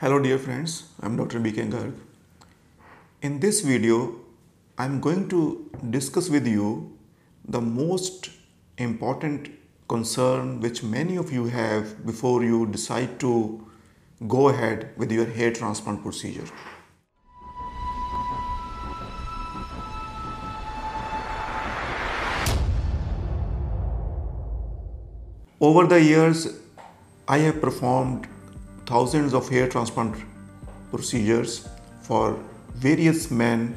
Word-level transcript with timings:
Hello 0.00 0.18
dear 0.18 0.38
friends, 0.38 0.72
I'm 1.00 1.16
Dr. 1.16 1.40
BK 1.40 1.70
Garg. 1.70 1.94
In 3.22 3.40
this 3.40 3.62
video, 3.62 4.16
I'm 4.76 5.00
going 5.00 5.26
to 5.30 5.70
discuss 5.88 6.28
with 6.28 6.46
you 6.46 6.98
the 7.48 7.62
most 7.62 8.28
important 8.76 9.48
concern 9.88 10.60
which 10.60 10.82
many 10.82 11.16
of 11.16 11.32
you 11.32 11.46
have 11.46 12.04
before 12.04 12.44
you 12.44 12.66
decide 12.66 13.18
to 13.20 13.66
go 14.28 14.50
ahead 14.50 14.90
with 14.98 15.10
your 15.10 15.24
hair 15.24 15.50
transplant 15.50 16.02
procedure. 16.02 16.44
Over 25.58 25.86
the 25.86 26.02
years, 26.02 26.48
I 27.26 27.38
have 27.38 27.62
performed 27.62 28.28
thousands 28.86 29.34
of 29.34 29.48
hair 29.48 29.68
transplant 29.68 30.16
procedures 30.90 31.68
for 32.02 32.38
various 32.74 33.30
men 33.30 33.76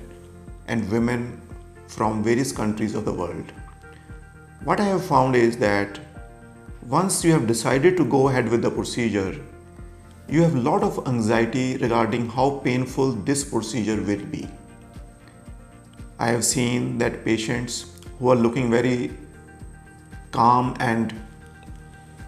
and 0.68 0.90
women 0.92 1.42
from 1.88 2.24
various 2.24 2.52
countries 2.52 2.94
of 2.94 3.06
the 3.06 3.14
world. 3.14 3.52
What 4.64 4.80
I 4.80 4.86
have 4.86 5.04
found 5.04 5.36
is 5.36 5.58
that 5.58 6.00
once 6.88 7.24
you 7.24 7.32
have 7.32 7.48
decided 7.48 7.98
to 7.98 8.06
go 8.06 8.28
ahead 8.30 8.50
with 8.50 8.62
the 8.62 8.70
procedure, 8.70 9.36
you 10.28 10.44
have 10.44 10.56
a 10.56 10.60
lot 10.60 10.84
of 10.84 11.08
anxiety 11.08 11.78
regarding 11.78 12.30
how 12.30 12.62
painful 12.64 13.14
this 13.14 13.44
procedure 13.44 14.02
will 14.02 14.26
be. 14.26 14.48
I 16.20 16.28
have 16.28 16.46
seen 16.46 16.98
that 17.00 17.26
patients 17.26 18.00
who 18.20 18.30
are 18.30 18.36
looking 18.36 18.70
very 18.70 19.12
calm 20.32 20.76
and 20.80 21.20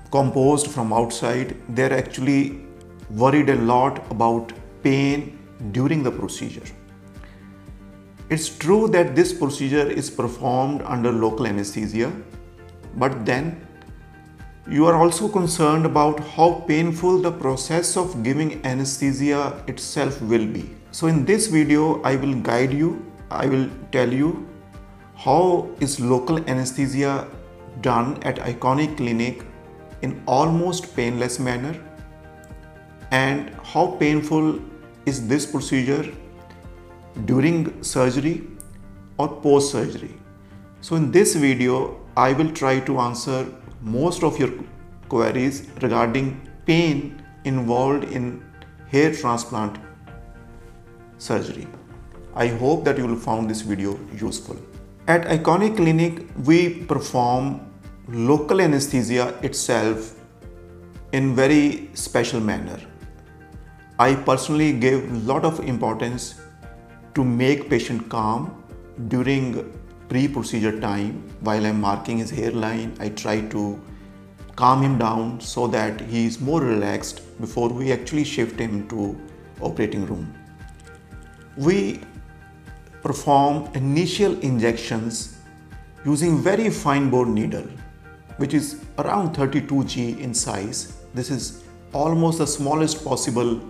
composed 0.09 0.67
from 0.67 0.91
outside, 0.93 1.55
they're 1.69 1.93
actually 1.93 2.61
worried 3.15 3.49
a 3.49 3.55
lot 3.55 3.99
about 4.11 4.53
pain 4.83 5.37
during 5.71 6.03
the 6.03 6.11
procedure. 6.11 6.63
It's 8.29 8.47
true 8.47 8.87
that 8.89 9.15
this 9.15 9.33
procedure 9.33 9.89
is 9.89 10.09
performed 10.09 10.81
under 10.83 11.11
local 11.11 11.47
anesthesia, 11.47 12.11
but 12.95 13.25
then 13.25 13.67
you 14.69 14.85
are 14.85 14.95
also 14.95 15.27
concerned 15.27 15.85
about 15.85 16.19
how 16.19 16.63
painful 16.67 17.19
the 17.19 17.31
process 17.31 17.97
of 17.97 18.23
giving 18.23 18.65
anesthesia 18.65 19.61
itself 19.67 20.21
will 20.21 20.45
be. 20.45 20.69
So 20.91 21.07
in 21.07 21.25
this 21.25 21.47
video, 21.47 22.01
I 22.03 22.15
will 22.15 22.35
guide 22.35 22.71
you, 22.71 23.05
I 23.29 23.47
will 23.47 23.69
tell 23.91 24.11
you 24.11 24.47
how 25.15 25.69
is 25.79 25.99
local 25.99 26.37
anesthesia 26.49 27.27
done 27.81 28.21
at 28.23 28.37
Iconic 28.37 28.97
Clinic 28.97 29.43
in 30.01 30.21
almost 30.25 30.95
painless 30.95 31.39
manner 31.39 31.75
and 33.11 33.55
how 33.63 33.87
painful 33.99 34.59
is 35.05 35.27
this 35.27 35.45
procedure 35.45 36.11
during 37.25 37.83
surgery 37.83 38.47
or 39.17 39.27
post 39.41 39.71
surgery. 39.71 40.13
So 40.81 40.95
in 40.95 41.11
this 41.11 41.35
video 41.35 41.99
I 42.15 42.33
will 42.33 42.51
try 42.51 42.79
to 42.81 42.99
answer 42.99 43.45
most 43.81 44.23
of 44.23 44.39
your 44.39 44.51
queries 45.09 45.67
regarding 45.81 46.47
pain 46.65 47.21
involved 47.43 48.05
in 48.05 48.43
hair 48.89 49.13
transplant 49.13 49.77
surgery. 51.17 51.67
I 52.35 52.47
hope 52.47 52.85
that 52.85 52.97
you 52.97 53.05
will 53.05 53.17
find 53.17 53.49
this 53.49 53.61
video 53.61 53.99
useful. 54.17 54.57
At 55.07 55.23
Iconic 55.23 55.75
Clinic 55.75 56.25
we 56.45 56.85
perform 56.85 57.67
local 58.07 58.61
anesthesia 58.61 59.37
itself 59.43 60.15
in 61.11 61.35
very 61.35 61.89
special 61.93 62.39
manner. 62.39 62.79
I 64.01 64.15
personally 64.15 64.73
give 64.73 65.03
a 65.11 65.17
lot 65.31 65.45
of 65.45 65.59
importance 65.59 66.33
to 67.13 67.23
make 67.23 67.69
patient 67.69 68.09
calm 68.09 68.63
during 69.09 69.71
pre-procedure 70.09 70.79
time 70.79 71.21
while 71.41 71.63
I'm 71.63 71.79
marking 71.79 72.17
his 72.17 72.31
hairline. 72.31 72.95
I 72.99 73.09
try 73.09 73.41
to 73.49 73.79
calm 74.55 74.81
him 74.81 74.97
down 74.97 75.39
so 75.39 75.67
that 75.67 76.01
he 76.01 76.25
is 76.25 76.39
more 76.39 76.61
relaxed 76.61 77.21
before 77.39 77.69
we 77.69 77.91
actually 77.91 78.23
shift 78.23 78.59
him 78.59 78.87
to 78.87 79.15
operating 79.61 80.07
room. 80.07 80.33
We 81.55 81.99
perform 83.03 83.69
initial 83.75 84.39
injections 84.39 85.37
using 86.05 86.39
very 86.41 86.71
fine 86.71 87.11
bore 87.11 87.27
needle 87.27 87.67
which 88.37 88.55
is 88.55 88.83
around 88.97 89.35
32G 89.35 90.19
in 90.19 90.33
size. 90.33 90.97
This 91.13 91.29
is 91.29 91.63
almost 91.93 92.39
the 92.39 92.47
smallest 92.47 93.05
possible 93.05 93.61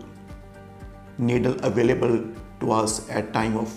needle 1.21 1.55
available 1.63 2.25
to 2.59 2.71
us 2.71 3.09
at 3.09 3.33
time 3.33 3.55
of 3.57 3.71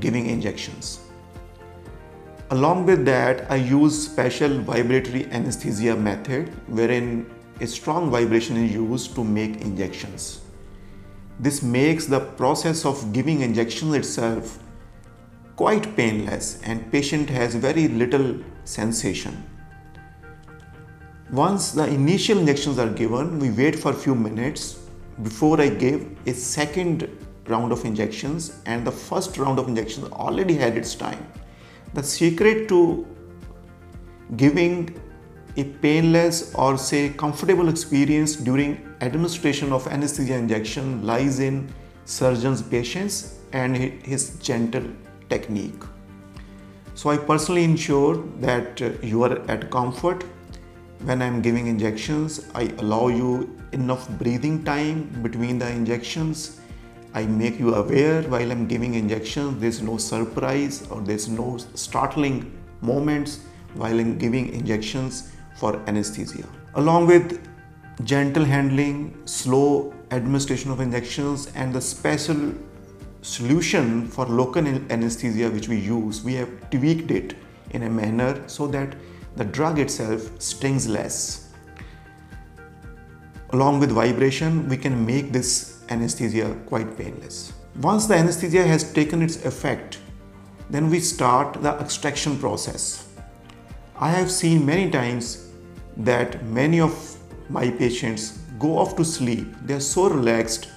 giving 0.00 0.26
injections. 0.26 1.00
Along 2.50 2.86
with 2.86 3.04
that, 3.06 3.50
I 3.50 3.56
use 3.56 4.06
special 4.06 4.58
vibratory 4.60 5.26
anesthesia 5.32 5.96
method 5.96 6.48
wherein 6.68 7.28
a 7.60 7.66
strong 7.66 8.10
vibration 8.10 8.56
is 8.56 8.72
used 8.72 9.14
to 9.16 9.24
make 9.24 9.60
injections. 9.62 10.42
This 11.40 11.62
makes 11.62 12.06
the 12.06 12.20
process 12.20 12.84
of 12.84 13.12
giving 13.12 13.40
injections 13.40 13.94
itself 13.94 14.58
quite 15.56 15.96
painless 15.96 16.60
and 16.62 16.90
patient 16.92 17.30
has 17.30 17.54
very 17.54 17.88
little 17.88 18.38
sensation. 18.64 19.42
Once 21.32 21.72
the 21.72 21.86
initial 21.88 22.38
injections 22.38 22.78
are 22.78 22.90
given, 22.90 23.38
we 23.40 23.50
wait 23.50 23.76
for 23.76 23.92
few 23.92 24.14
minutes 24.14 24.85
before 25.22 25.60
I 25.60 25.68
give 25.68 26.16
a 26.26 26.34
second 26.34 27.08
round 27.46 27.72
of 27.72 27.84
injections 27.84 28.60
and 28.66 28.86
the 28.86 28.92
first 28.92 29.38
round 29.38 29.58
of 29.58 29.68
injections 29.68 30.10
already 30.12 30.54
had 30.54 30.76
its 30.76 30.94
time. 30.94 31.26
The 31.94 32.02
secret 32.02 32.68
to 32.68 33.06
giving 34.36 35.00
a 35.56 35.64
painless 35.64 36.54
or 36.54 36.76
say 36.76 37.08
comfortable 37.10 37.68
experience 37.68 38.36
during 38.36 38.94
administration 39.00 39.72
of 39.72 39.86
anesthesia 39.86 40.34
injection 40.34 41.06
lies 41.06 41.40
in 41.40 41.72
surgeon's 42.04 42.60
patience 42.60 43.38
and 43.52 43.76
his 43.76 44.38
gentle 44.40 44.84
technique. 45.30 45.82
So 46.94 47.10
I 47.10 47.16
personally 47.16 47.64
ensure 47.64 48.16
that 48.40 48.82
uh, 48.82 48.90
you 49.02 49.22
are 49.22 49.38
at 49.50 49.70
comfort 49.70 50.24
when 51.04 51.22
I'm 51.22 51.40
giving 51.40 51.66
injections. 51.66 52.46
I 52.54 52.64
allow 52.78 53.08
you 53.08 53.55
enough 53.76 54.08
breathing 54.18 54.64
time 54.64 54.98
between 55.22 55.58
the 55.58 55.68
injections. 55.68 56.60
I 57.14 57.24
make 57.26 57.58
you 57.58 57.74
aware 57.74 58.22
while 58.22 58.50
I'm 58.50 58.66
giving 58.66 58.94
injections. 58.94 59.60
There's 59.60 59.80
no 59.80 59.96
surprise 59.96 60.86
or 60.90 61.00
there's 61.00 61.28
no 61.28 61.58
startling 61.74 62.38
moments 62.80 63.40
while 63.74 63.98
I'm 63.98 64.18
giving 64.18 64.52
injections 64.52 65.32
for 65.60 65.76
anesthesia. 65.86 66.46
Along 66.74 67.06
with 67.06 67.40
gentle 68.04 68.44
handling, 68.44 68.98
slow 69.24 69.94
administration 70.10 70.70
of 70.70 70.80
injections 70.80 71.50
and 71.54 71.74
the 71.74 71.80
special 71.80 72.52
solution 73.22 74.06
for 74.08 74.26
local 74.26 74.66
anesthesia 74.66 75.50
which 75.50 75.68
we 75.68 75.78
use, 75.78 76.22
we 76.22 76.34
have 76.34 76.50
tweaked 76.70 77.10
it 77.10 77.34
in 77.70 77.82
a 77.82 77.90
manner 77.90 78.42
so 78.46 78.66
that 78.68 78.94
the 79.36 79.44
drug 79.44 79.78
itself 79.78 80.30
stings 80.40 80.86
less. 80.88 81.45
Along 83.50 83.80
with 83.80 83.90
vibration, 83.92 84.68
we 84.68 84.76
can 84.76 85.06
make 85.06 85.32
this 85.32 85.84
anesthesia 85.88 86.56
quite 86.66 86.96
painless. 86.98 87.52
Once 87.80 88.06
the 88.06 88.14
anesthesia 88.14 88.66
has 88.66 88.92
taken 88.92 89.22
its 89.22 89.44
effect, 89.44 89.98
then 90.70 90.90
we 90.90 90.98
start 91.00 91.62
the 91.62 91.70
extraction 91.78 92.38
process. 92.38 93.08
I 93.98 94.10
have 94.10 94.30
seen 94.30 94.66
many 94.66 94.90
times 94.90 95.48
that 95.98 96.44
many 96.46 96.80
of 96.80 97.16
my 97.48 97.70
patients 97.70 98.38
go 98.58 98.78
off 98.78 98.96
to 98.96 99.04
sleep. 99.04 99.46
They 99.64 99.74
are 99.74 99.80
so 99.80 100.08
relaxed 100.08 100.68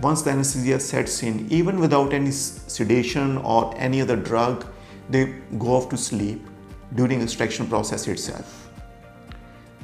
once 0.00 0.22
the 0.22 0.30
anesthesia 0.30 0.78
sets 0.78 1.22
in, 1.24 1.50
even 1.50 1.80
without 1.80 2.12
any 2.12 2.30
sedation 2.30 3.36
or 3.38 3.74
any 3.76 4.00
other 4.00 4.14
drug, 4.14 4.64
they 5.10 5.34
go 5.58 5.74
off 5.74 5.88
to 5.88 5.96
sleep 5.96 6.46
during 6.94 7.20
extraction 7.20 7.66
process 7.66 8.06
itself. 8.06 8.70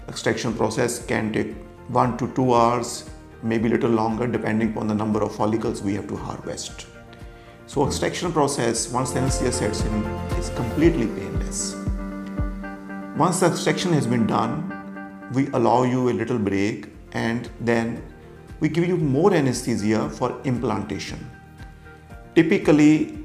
Extraction 0.09 0.55
process 0.55 1.05
can 1.05 1.33
take 1.33 1.57
one 1.89 2.17
to 2.19 2.29
two 2.35 2.55
hours, 2.55 3.09
maybe 3.43 3.69
a 3.69 3.73
little 3.73 3.91
longer 3.91 4.27
depending 4.27 4.71
upon 4.71 4.87
the 4.87 4.95
number 4.95 5.23
of 5.23 5.35
follicles 5.35 5.83
we 5.83 5.95
have 5.95 6.09
to 6.09 6.17
harvest. 6.17 6.87
So 7.67 7.87
extraction 7.87 8.33
process, 8.33 8.91
once 8.91 9.13
the 9.13 9.21
anesthesia 9.21 9.53
sets 9.53 9.83
in, 9.85 10.05
is 10.39 10.51
completely 10.51 11.07
painless. 11.07 11.77
Once 13.17 13.41
the 13.41 13.47
extraction 13.47 13.93
has 13.93 14.07
been 14.07 14.27
done, 14.27 14.71
we 15.33 15.49
allow 15.49 15.85
you 15.85 16.11
a 16.11 16.13
little 16.13 16.39
break 16.39 16.89
and 17.13 17.49
then 17.61 18.03
we 18.61 18.69
give 18.69 18.87
you 18.87 18.97
more 18.97 19.33
anesthesia 19.33 20.09
for 20.11 20.41
implantation. 20.45 21.19
Typically, 22.35 23.19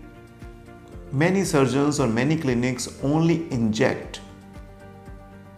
many 1.12 1.44
surgeons 1.44 2.00
or 2.00 2.08
many 2.08 2.38
clinics 2.38 2.88
only 3.04 3.52
inject 3.52 4.22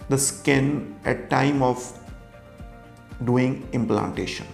the 0.10 0.18
skin 0.18 0.96
at 1.06 1.30
time 1.30 1.62
of 1.62 2.01
doing 3.26 3.68
implantation. 3.74 4.48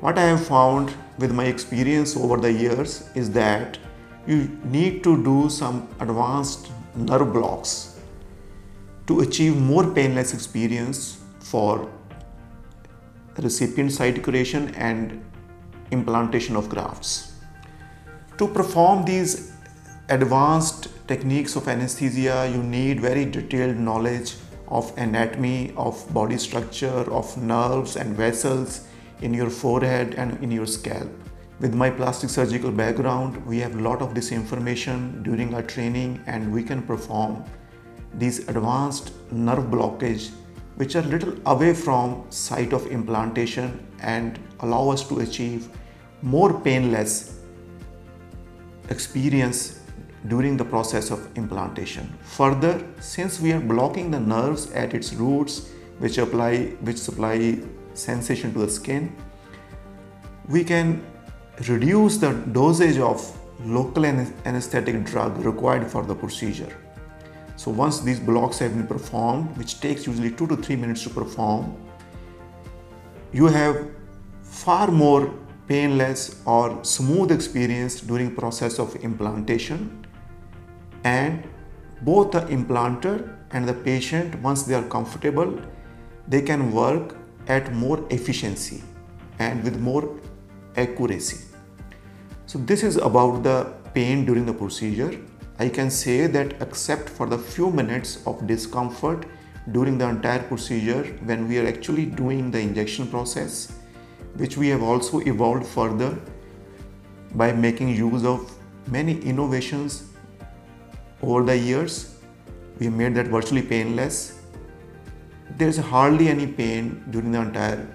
What 0.00 0.18
I 0.18 0.22
have 0.22 0.46
found 0.46 0.94
with 1.18 1.32
my 1.32 1.44
experience 1.44 2.16
over 2.16 2.36
the 2.36 2.52
years 2.52 3.08
is 3.14 3.30
that 3.32 3.78
you 4.26 4.58
need 4.64 5.04
to 5.04 5.22
do 5.22 5.48
some 5.48 5.88
advanced 6.00 6.70
nerve 6.94 7.32
blocks 7.32 8.00
to 9.06 9.20
achieve 9.20 9.56
more 9.56 9.88
painless 9.92 10.34
experience 10.34 11.20
for 11.40 11.88
recipient 13.38 13.92
site 13.92 14.22
creation 14.22 14.74
and 14.74 15.24
implantation 15.90 16.56
of 16.56 16.68
grafts. 16.68 17.32
To 18.38 18.48
perform 18.48 19.04
these 19.04 19.52
advanced 20.08 20.88
techniques 21.06 21.56
of 21.56 21.68
anesthesia, 21.68 22.50
you 22.52 22.62
need 22.62 23.00
very 23.00 23.24
detailed 23.24 23.76
knowledge 23.76 24.34
of 24.72 24.92
anatomy, 24.96 25.72
of 25.76 26.02
body 26.14 26.38
structure, 26.38 27.04
of 27.12 27.36
nerves 27.36 27.96
and 27.96 28.16
vessels 28.16 28.86
in 29.20 29.34
your 29.34 29.50
forehead 29.50 30.14
and 30.14 30.42
in 30.42 30.50
your 30.50 30.66
scalp. 30.66 31.10
With 31.60 31.74
my 31.74 31.90
plastic 31.90 32.30
surgical 32.30 32.72
background, 32.72 33.44
we 33.46 33.58
have 33.58 33.76
a 33.76 33.80
lot 33.80 34.00
of 34.00 34.14
this 34.14 34.32
information 34.32 35.22
during 35.22 35.54
our 35.54 35.62
training 35.62 36.22
and 36.26 36.50
we 36.50 36.62
can 36.62 36.82
perform 36.82 37.44
these 38.14 38.48
advanced 38.48 39.12
nerve 39.30 39.66
blockage 39.74 40.30
which 40.76 40.96
are 40.96 41.02
little 41.02 41.34
away 41.46 41.74
from 41.74 42.24
site 42.30 42.72
of 42.72 42.86
implantation 42.86 43.86
and 44.00 44.40
allow 44.60 44.88
us 44.88 45.06
to 45.08 45.20
achieve 45.20 45.68
more 46.22 46.58
painless 46.60 47.40
experience 48.88 49.81
during 50.28 50.56
the 50.56 50.64
process 50.64 51.10
of 51.10 51.36
implantation. 51.36 52.12
Further, 52.22 52.84
since 53.00 53.40
we 53.40 53.52
are 53.52 53.60
blocking 53.60 54.10
the 54.10 54.20
nerves 54.20 54.70
at 54.72 54.94
its 54.94 55.12
roots 55.14 55.70
which 55.98 56.18
apply 56.18 56.66
which 56.80 56.98
supply 56.98 57.58
sensation 57.94 58.52
to 58.52 58.60
the 58.60 58.70
skin, 58.70 59.14
we 60.48 60.64
can 60.64 61.04
reduce 61.68 62.16
the 62.16 62.32
dosage 62.52 62.98
of 62.98 63.20
local 63.64 64.04
anesthetic 64.04 65.04
drug 65.04 65.36
required 65.44 65.86
for 65.90 66.02
the 66.02 66.14
procedure. 66.14 66.76
So 67.56 67.70
once 67.70 68.00
these 68.00 68.18
blocks 68.18 68.58
have 68.58 68.74
been 68.74 68.86
performed, 68.86 69.56
which 69.56 69.80
takes 69.80 70.06
usually 70.06 70.30
2 70.30 70.46
to 70.48 70.56
3 70.56 70.76
minutes 70.76 71.02
to 71.04 71.10
perform, 71.10 71.76
you 73.32 73.46
have 73.46 73.88
far 74.42 74.90
more 74.90 75.32
painless 75.68 76.42
or 76.44 76.84
smooth 76.84 77.30
experience 77.30 78.00
during 78.00 78.34
process 78.34 78.78
of 78.78 78.96
implantation 78.96 80.06
and 81.04 81.42
both 82.02 82.32
the 82.32 82.40
implanter 82.42 83.36
and 83.50 83.68
the 83.68 83.74
patient 83.74 84.34
once 84.40 84.62
they 84.64 84.74
are 84.74 84.88
comfortable 84.88 85.60
they 86.28 86.40
can 86.40 86.72
work 86.72 87.16
at 87.48 87.72
more 87.72 88.04
efficiency 88.10 88.82
and 89.38 89.62
with 89.64 89.78
more 89.80 90.18
accuracy. 90.76 91.44
So 92.46 92.58
this 92.58 92.82
is 92.82 92.96
about 92.96 93.42
the 93.42 93.72
pain 93.94 94.24
during 94.24 94.46
the 94.46 94.52
procedure. 94.52 95.18
I 95.58 95.68
can 95.68 95.90
say 95.90 96.26
that 96.26 96.60
except 96.62 97.08
for 97.08 97.26
the 97.26 97.38
few 97.38 97.70
minutes 97.70 98.24
of 98.26 98.46
discomfort 98.46 99.26
during 99.72 99.98
the 99.98 100.08
entire 100.08 100.42
procedure 100.42 101.04
when 101.24 101.48
we 101.48 101.58
are 101.58 101.66
actually 101.66 102.06
doing 102.06 102.50
the 102.50 102.58
injection 102.58 103.06
process 103.06 103.72
which 104.36 104.56
we 104.56 104.68
have 104.68 104.82
also 104.82 105.20
evolved 105.20 105.66
further 105.66 106.18
by 107.34 107.52
making 107.52 107.90
use 107.90 108.24
of 108.24 108.50
many 108.88 109.20
innovations 109.20 110.11
over 111.22 111.44
the 111.44 111.56
years 111.56 112.16
we 112.78 112.88
made 112.88 113.14
that 113.14 113.28
virtually 113.36 113.62
painless 113.62 114.40
there 115.58 115.68
is 115.68 115.76
hardly 115.76 116.28
any 116.28 116.46
pain 116.46 117.04
during 117.10 117.32
the 117.32 117.40
entire 117.40 117.86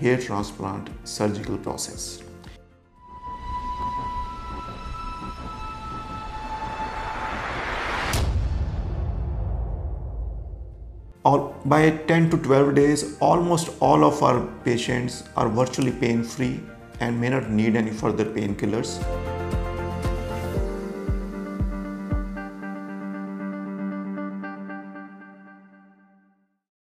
hair 0.00 0.18
transplant 0.18 0.90
surgical 1.04 1.58
process 1.58 2.22
all, 11.24 11.54
by 11.64 11.90
10 11.90 12.30
to 12.30 12.38
12 12.38 12.74
days, 12.74 13.16
almost 13.20 13.70
all 13.80 14.04
of 14.04 14.22
our 14.22 14.40
patients 14.64 15.24
are 15.36 15.48
virtually 15.48 15.92
pain 15.92 16.22
free 16.24 16.60
and 17.00 17.20
may 17.20 17.28
not 17.28 17.50
need 17.50 17.76
any 17.76 17.90
further 17.90 18.24
painkillers. 18.24 18.98